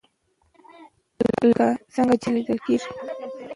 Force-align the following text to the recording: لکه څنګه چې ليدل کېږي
لکه 1.47 1.67
څنګه 1.95 2.15
چې 2.21 2.29
ليدل 2.35 2.57
کېږي 2.65 2.89